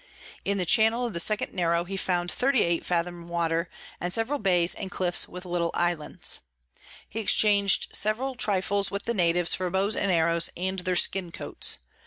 [0.43, 3.69] In the Channel of the second Narrow he found 38 Fathom Water,
[3.99, 6.39] and several Bays and Cliffs with little Islands.
[7.07, 11.77] He exchang'd several Trifles with the Natives for Bows and Arrows, and their Skin Coats.